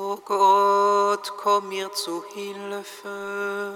O 0.00 0.16
Gott, 0.24 1.32
komm 1.36 1.70
mir 1.70 1.92
zu 1.92 2.22
Hilfe. 2.32 3.74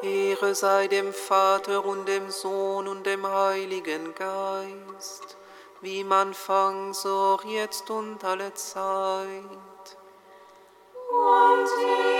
Ehre 0.00 0.54
sei 0.54 0.86
dem 0.86 1.12
Vater 1.12 1.84
und 1.84 2.06
dem 2.06 2.30
Sohn 2.30 2.86
und 2.86 3.04
dem 3.04 3.26
Heiligen 3.26 4.14
Geist, 4.14 5.36
wie 5.80 6.02
im 6.02 6.12
Anfang, 6.12 6.94
so 6.94 7.40
jetzt 7.44 7.90
und 7.90 8.22
alle 8.22 8.54
Zeit. 8.54 9.26
Und 11.10 12.19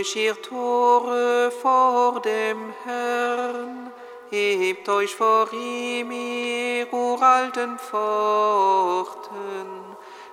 euch 0.00 0.16
ihr 0.16 0.40
Tore 0.40 1.52
vor 1.60 2.22
dem 2.22 2.72
Herrn, 2.84 3.92
hebt 4.30 4.88
euch 4.88 5.14
vor 5.14 5.52
ihm, 5.52 6.10
ihr 6.10 6.90
uralten 6.90 7.78
Pforten. 7.78 9.28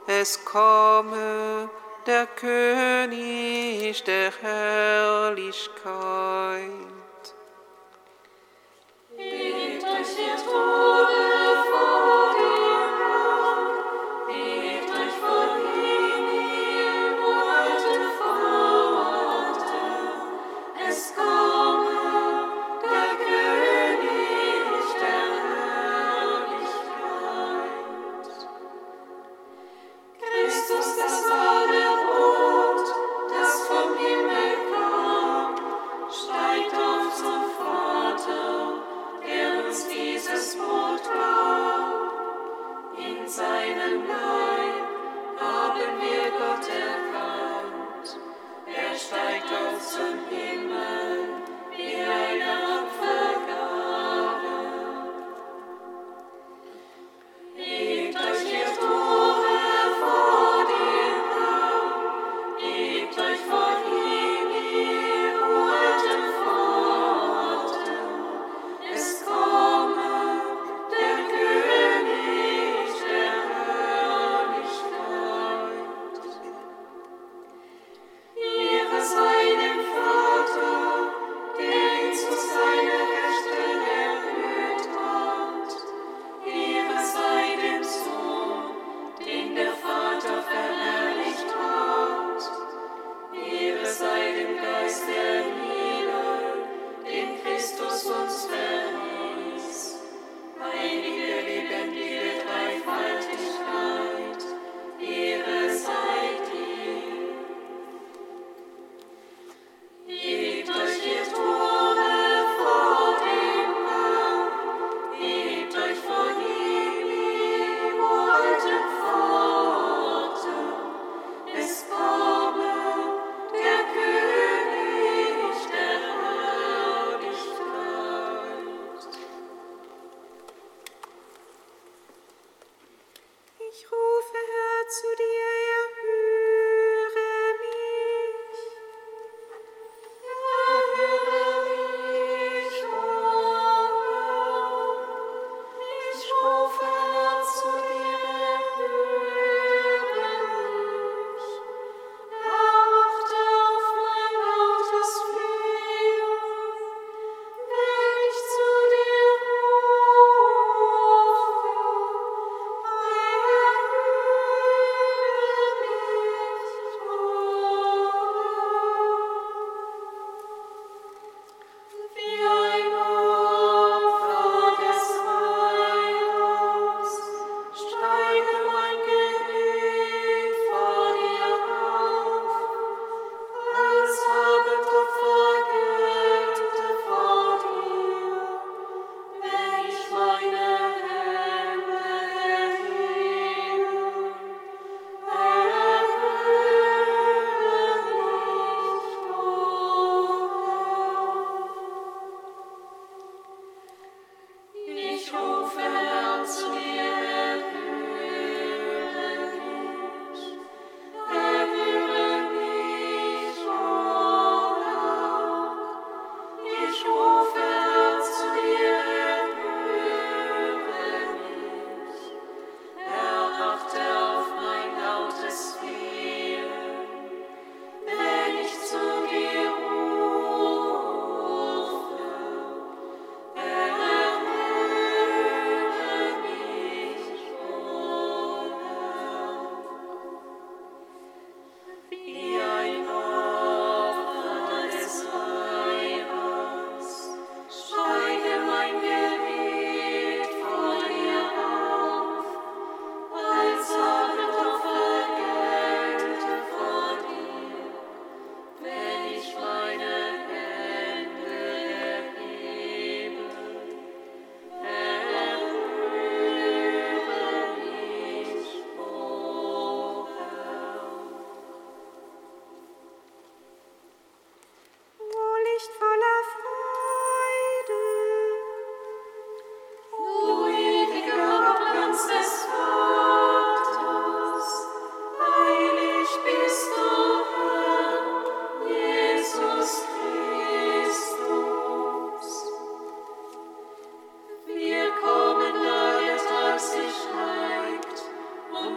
Es 0.08 0.46
komme 0.46 1.70
der 2.06 2.28
König 2.28 4.02
der 4.06 4.32
Herrlichkeit. 4.42 5.74
Hebt 9.18 9.84
euch 9.84 10.18
ihr 10.18 10.38
Tore 10.46 11.66
vor 11.72 11.88
dem 11.90 12.08
Herrn, 12.14 12.27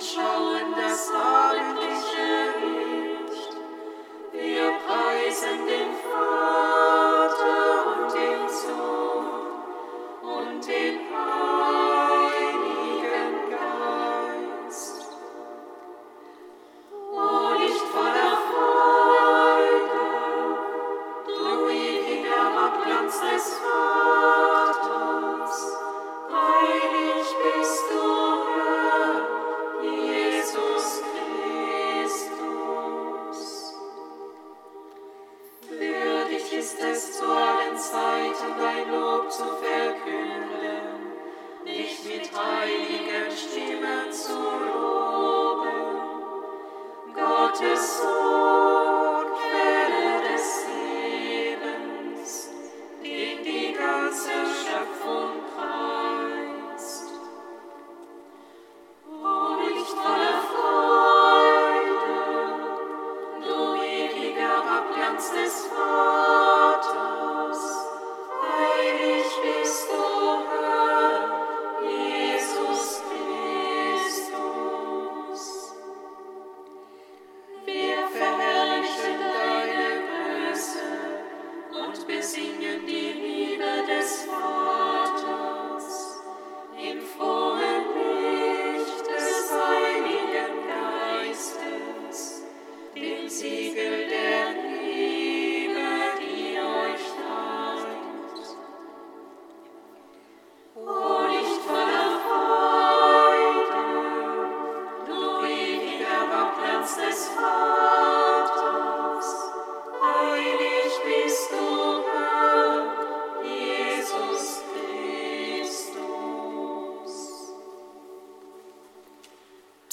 control. 0.00 0.39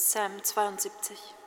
Psalm 0.10 0.40
72. 0.42 1.47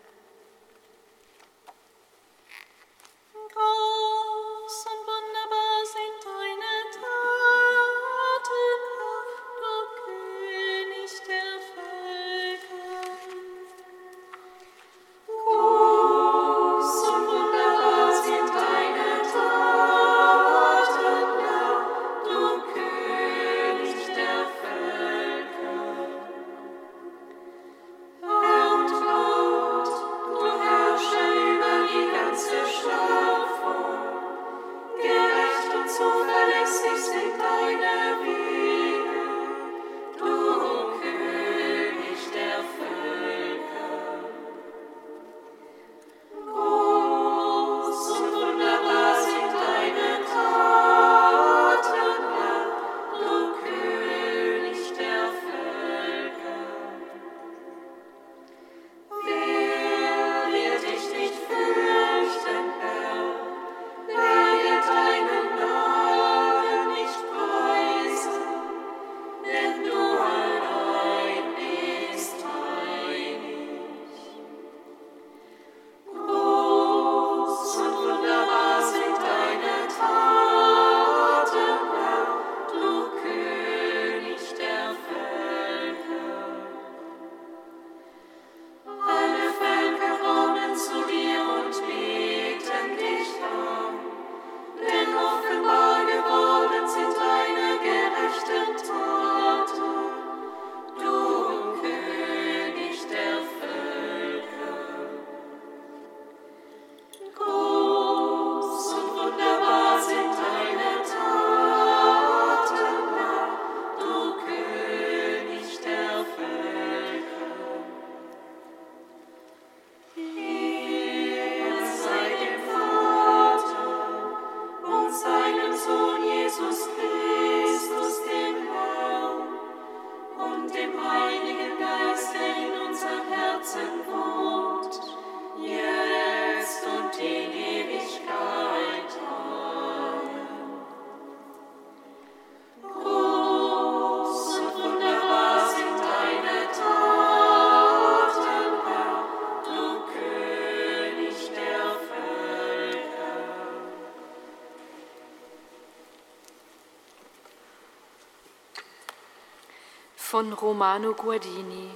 von 160.41 160.53
Romano 160.53 161.13
Guardini. 161.13 161.91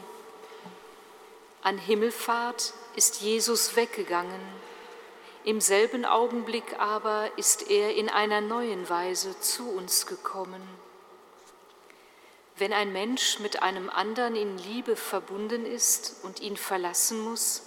An 1.63 1.79
Himmelfahrt 1.79 2.73
ist 2.95 3.21
Jesus 3.21 3.75
weggegangen, 3.75 4.39
im 5.45 5.59
selben 5.59 6.05
Augenblick 6.05 6.79
aber 6.79 7.31
ist 7.37 7.71
er 7.71 7.95
in 7.95 8.07
einer 8.07 8.41
neuen 8.41 8.87
Weise 8.87 9.39
zu 9.39 9.67
uns 9.67 10.05
gekommen. 10.05 10.61
Wenn 12.55 12.71
ein 12.71 12.93
Mensch 12.93 13.39
mit 13.39 13.63
einem 13.63 13.89
anderen 13.89 14.35
in 14.35 14.59
Liebe 14.59 14.95
verbunden 14.95 15.65
ist 15.65 16.17
und 16.21 16.39
ihn 16.39 16.55
verlassen 16.55 17.21
muss, 17.21 17.63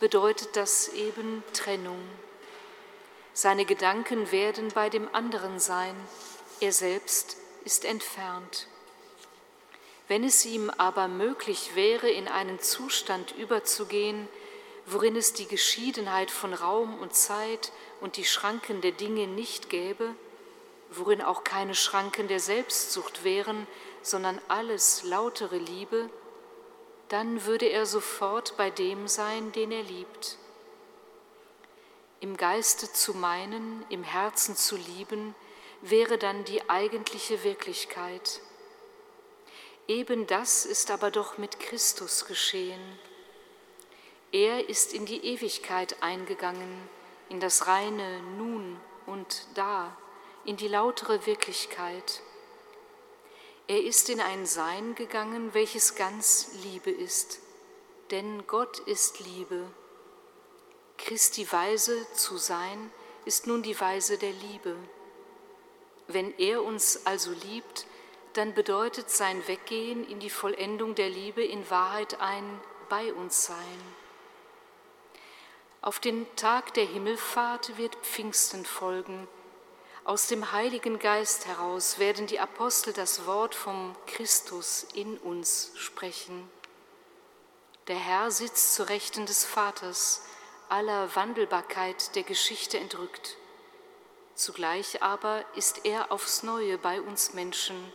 bedeutet 0.00 0.56
das 0.56 0.88
eben 0.88 1.44
Trennung. 1.52 2.00
Seine 3.34 3.64
Gedanken 3.64 4.32
werden 4.32 4.72
bei 4.74 4.90
dem 4.90 5.14
anderen 5.14 5.60
sein, 5.60 5.94
er 6.58 6.72
selbst 6.72 7.36
ist 7.64 7.84
entfernt. 7.84 8.66
Wenn 10.08 10.24
es 10.24 10.46
ihm 10.46 10.70
aber 10.70 11.06
möglich 11.06 11.74
wäre, 11.74 12.08
in 12.08 12.28
einen 12.28 12.58
Zustand 12.60 13.32
überzugehen, 13.36 14.26
worin 14.86 15.16
es 15.16 15.34
die 15.34 15.46
Geschiedenheit 15.46 16.30
von 16.30 16.54
Raum 16.54 16.98
und 16.98 17.14
Zeit 17.14 17.72
und 18.00 18.16
die 18.16 18.24
Schranken 18.24 18.80
der 18.80 18.92
Dinge 18.92 19.26
nicht 19.26 19.68
gäbe, 19.68 20.14
worin 20.90 21.20
auch 21.20 21.44
keine 21.44 21.74
Schranken 21.74 22.26
der 22.26 22.40
Selbstsucht 22.40 23.22
wären, 23.22 23.66
sondern 24.00 24.40
alles 24.48 25.02
lautere 25.04 25.58
Liebe, 25.58 26.08
dann 27.10 27.44
würde 27.44 27.66
er 27.66 27.84
sofort 27.84 28.56
bei 28.56 28.70
dem 28.70 29.08
sein, 29.08 29.52
den 29.52 29.70
er 29.72 29.82
liebt. 29.82 30.38
Im 32.20 32.38
Geiste 32.38 32.90
zu 32.90 33.12
meinen, 33.12 33.84
im 33.90 34.04
Herzen 34.04 34.56
zu 34.56 34.76
lieben, 34.76 35.34
wäre 35.82 36.16
dann 36.16 36.44
die 36.44 36.68
eigentliche 36.68 37.44
Wirklichkeit. 37.44 38.40
Eben 39.88 40.26
das 40.26 40.66
ist 40.66 40.90
aber 40.90 41.10
doch 41.10 41.38
mit 41.38 41.60
Christus 41.60 42.26
geschehen. 42.26 42.98
Er 44.32 44.68
ist 44.68 44.92
in 44.92 45.06
die 45.06 45.24
Ewigkeit 45.24 46.02
eingegangen, 46.02 46.88
in 47.30 47.40
das 47.40 47.66
reine 47.66 48.20
Nun 48.36 48.78
und 49.06 49.46
Da, 49.54 49.96
in 50.44 50.58
die 50.58 50.68
lautere 50.68 51.24
Wirklichkeit. 51.24 52.20
Er 53.66 53.82
ist 53.82 54.10
in 54.10 54.20
ein 54.20 54.44
Sein 54.44 54.94
gegangen, 54.94 55.54
welches 55.54 55.94
ganz 55.94 56.50
Liebe 56.62 56.90
ist, 56.90 57.40
denn 58.10 58.46
Gott 58.46 58.80
ist 58.80 59.20
Liebe. 59.20 59.70
Christi 60.98 61.50
Weise 61.50 62.06
zu 62.12 62.36
sein 62.36 62.90
ist 63.24 63.46
nun 63.46 63.62
die 63.62 63.80
Weise 63.80 64.18
der 64.18 64.32
Liebe. 64.32 64.76
Wenn 66.08 66.36
er 66.38 66.62
uns 66.62 67.06
also 67.06 67.30
liebt, 67.30 67.86
dann 68.34 68.54
bedeutet 68.54 69.10
sein 69.10 69.46
Weggehen 69.48 70.06
in 70.08 70.20
die 70.20 70.30
Vollendung 70.30 70.94
der 70.94 71.08
Liebe 71.08 71.42
in 71.42 71.68
Wahrheit 71.70 72.20
ein 72.20 72.60
bei 72.88 73.12
uns 73.12 73.46
sein. 73.46 73.94
Auf 75.80 76.00
den 76.00 76.26
Tag 76.36 76.74
der 76.74 76.84
Himmelfahrt 76.84 77.78
wird 77.78 77.94
Pfingsten 77.96 78.64
folgen. 78.64 79.28
Aus 80.04 80.26
dem 80.26 80.52
Heiligen 80.52 80.98
Geist 80.98 81.46
heraus 81.46 81.98
werden 81.98 82.26
die 82.26 82.40
Apostel 82.40 82.92
das 82.92 83.26
Wort 83.26 83.54
vom 83.54 83.94
Christus 84.06 84.86
in 84.94 85.18
uns 85.18 85.70
sprechen. 85.76 86.50
Der 87.88 87.96
Herr 87.96 88.30
sitzt 88.30 88.74
zu 88.74 88.88
Rechten 88.88 89.26
des 89.26 89.44
Vaters, 89.44 90.22
aller 90.68 91.14
Wandelbarkeit 91.14 92.14
der 92.16 92.22
Geschichte 92.22 92.78
entrückt. 92.78 93.36
Zugleich 94.34 95.02
aber 95.02 95.44
ist 95.56 95.84
er 95.84 96.12
aufs 96.12 96.42
neue 96.42 96.78
bei 96.78 97.00
uns 97.00 97.34
Menschen 97.34 97.92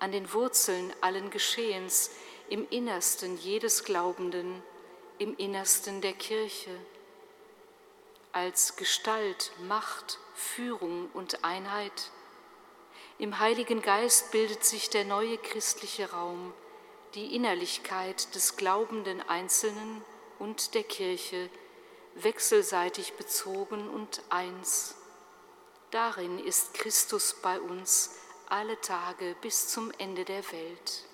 an 0.00 0.12
den 0.12 0.32
Wurzeln 0.32 0.92
allen 1.00 1.30
Geschehens, 1.30 2.10
im 2.48 2.66
Innersten 2.68 3.38
jedes 3.38 3.84
Glaubenden, 3.84 4.60
im 5.18 5.36
Innersten 5.36 6.00
der 6.00 6.14
Kirche. 6.14 6.74
Als 8.32 8.74
Gestalt, 8.76 9.52
Macht, 9.68 10.18
Führung 10.34 11.10
und 11.14 11.44
Einheit. 11.44 12.10
Im 13.18 13.38
Heiligen 13.38 13.82
Geist 13.82 14.32
bildet 14.32 14.64
sich 14.64 14.90
der 14.90 15.04
neue 15.04 15.36
christliche 15.36 16.10
Raum, 16.10 16.52
die 17.14 17.36
Innerlichkeit 17.36 18.34
des 18.34 18.56
glaubenden 18.56 19.20
Einzelnen 19.28 20.02
und 20.38 20.74
der 20.74 20.84
Kirche, 20.84 21.50
wechselseitig 22.14 23.12
bezogen 23.14 23.88
und 23.90 24.22
eins. 24.30 24.96
Darin 25.90 26.38
ist 26.38 26.74
Christus 26.74 27.34
bei 27.42 27.60
uns, 27.60 28.16
alle 28.50 28.80
Tage 28.80 29.36
bis 29.40 29.68
zum 29.68 29.92
Ende 29.98 30.24
der 30.24 30.42
Welt. 30.52 31.04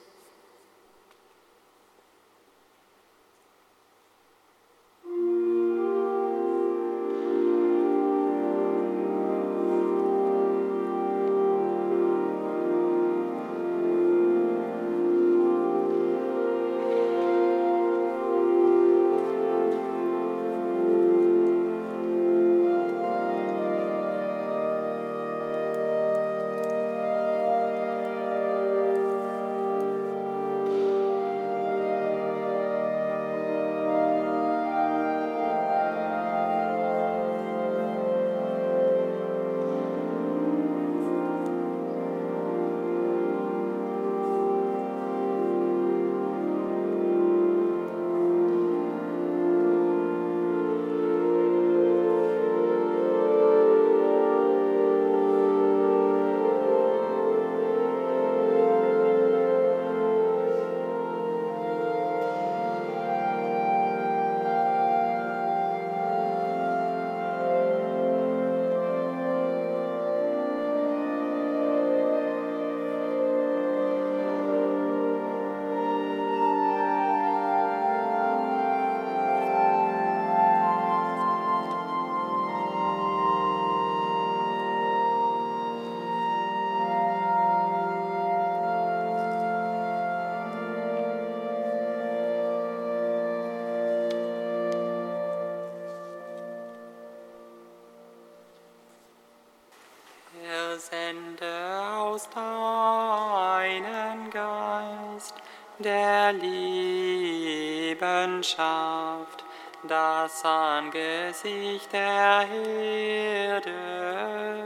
Schafft, 108.42 109.44
das 109.88 110.44
Angesicht 110.44 111.92
der 111.92 112.46
Erde 112.50 113.72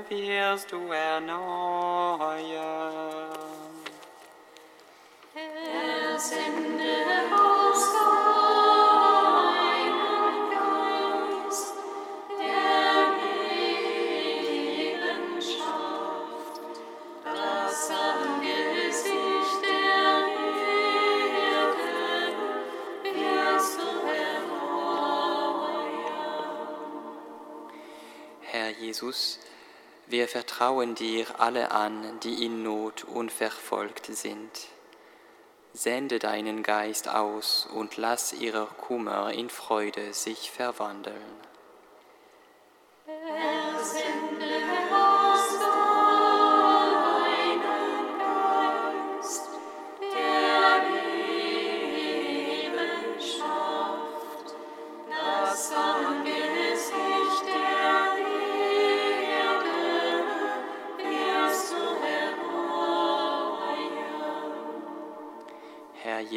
wirst 0.08 0.72
du 0.72 0.92
erneuern. 0.92 2.50
Herr, 5.34 6.18
sende 6.18 7.49
Jesus, 28.90 29.38
wir 30.08 30.26
vertrauen 30.26 30.96
dir 30.96 31.24
alle 31.38 31.70
an, 31.70 32.18
die 32.24 32.44
in 32.44 32.64
Not 32.64 33.04
und 33.04 33.30
verfolgt 33.30 34.06
sind. 34.06 34.50
Sende 35.72 36.18
deinen 36.18 36.64
Geist 36.64 37.08
aus 37.08 37.68
und 37.72 37.96
lass 37.98 38.32
ihrer 38.32 38.66
Kummer 38.66 39.32
in 39.32 39.48
Freude 39.48 40.12
sich 40.12 40.50
verwandeln. 40.50 41.49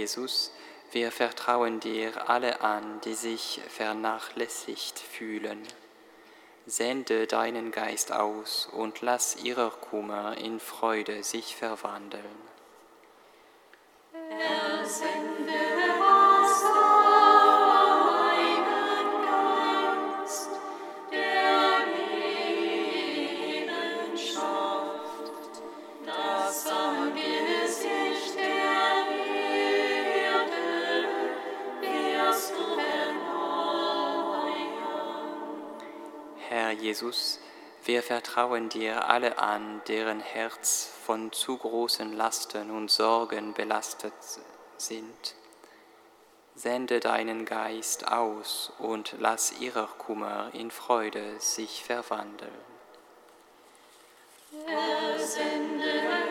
Jesus, 0.04 0.52
wir 0.92 1.14
vertrauen 1.14 1.80
dir 1.80 2.30
alle 2.30 2.60
an, 2.60 3.00
die 3.06 3.14
sich 3.14 3.62
vernachlässigt 3.70 5.00
fühlen. 5.00 5.64
Sende 6.66 7.26
deinen 7.26 7.72
Geist 7.72 8.12
aus 8.12 8.68
und 8.74 9.00
lass 9.00 9.42
ihrer 9.46 9.70
Kummer 9.70 10.38
in 10.38 10.60
Freude 10.60 11.24
sich 11.24 11.56
verwandeln. 11.56 12.53
Herr 36.56 36.70
Jesus, 36.70 37.40
wir 37.84 38.04
vertrauen 38.04 38.70
dir 38.70 39.10
alle 39.10 39.40
an, 39.40 39.82
deren 39.88 40.20
Herz 40.20 40.88
von 41.04 41.32
zu 41.32 41.58
großen 41.58 42.14
Lasten 42.14 42.70
und 42.70 42.92
Sorgen 42.92 43.56
belastet 43.56 44.14
sind. 44.78 45.36
Sende 46.54 47.00
deinen 47.00 47.46
Geist 47.46 48.08
aus 48.08 48.72
und 48.78 49.16
lass 49.18 49.60
ihrer 49.62 49.88
Kummer 49.98 50.52
in 50.54 50.70
Freude 50.70 51.40
sich 51.40 51.84
verwandeln. 51.84 52.52
Heiliger 54.68 56.08
Gott, 56.08 56.23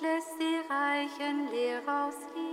lässt 0.00 0.40
die 0.40 0.60
Reichen 0.72 1.50
leer 1.50 1.80
ausgehen. 1.86 2.49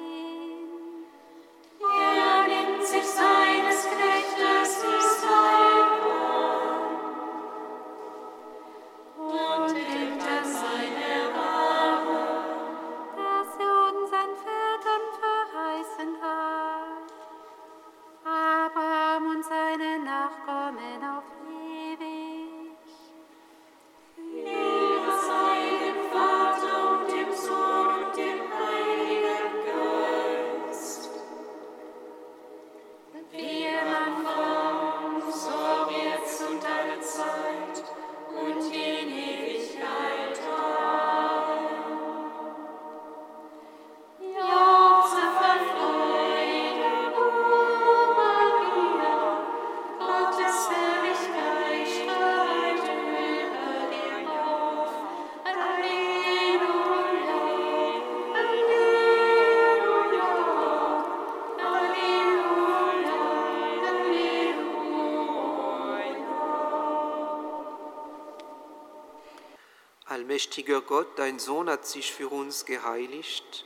Allmächtiger 70.38 70.82
Gott, 70.82 71.18
dein 71.18 71.40
Sohn 71.40 71.68
hat 71.68 71.88
sich 71.88 72.14
für 72.14 72.30
uns 72.30 72.66
geheiligt 72.66 73.66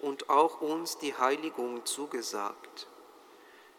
und 0.00 0.30
auch 0.30 0.60
uns 0.60 0.96
die 0.98 1.16
Heiligung 1.16 1.84
zugesagt. 1.84 2.86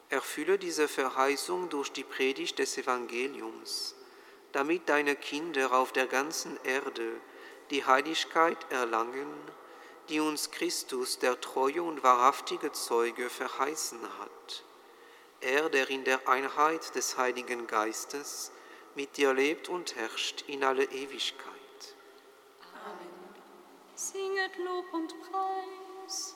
Erfülle 0.09 0.59
diese 0.59 0.89
Verheißung 0.89 1.69
durch 1.69 1.93
die 1.93 2.03
Predigt 2.03 2.59
des 2.59 2.77
Evangeliums, 2.77 3.95
damit 4.51 4.89
deine 4.89 5.15
Kinder 5.15 5.71
auf 5.71 5.93
der 5.93 6.05
ganzen 6.05 6.59
Erde 6.65 7.13
die 7.69 7.85
Heiligkeit 7.85 8.57
erlangen, 8.69 9.33
die 10.09 10.19
uns 10.19 10.51
Christus, 10.51 11.19
der 11.19 11.39
treue 11.39 11.81
und 11.81 12.03
wahrhaftige 12.03 12.73
Zeuge, 12.73 13.29
verheißen 13.29 14.01
hat. 14.19 14.65
Er, 15.39 15.69
der 15.69 15.89
in 15.89 16.03
der 16.03 16.27
Einheit 16.27 16.93
des 16.93 17.17
Heiligen 17.17 17.67
Geistes 17.67 18.51
mit 18.95 19.15
dir 19.15 19.33
lebt 19.33 19.69
und 19.69 19.95
herrscht 19.95 20.43
in 20.47 20.65
alle 20.65 20.83
Ewigkeit. 20.83 21.52
Singet 23.95 24.57
Lob 24.57 24.91
und 24.91 25.13
Preis. 25.21 26.35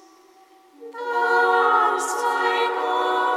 Das 0.92 2.04
sei 2.22 2.68
Gott. 2.80 3.37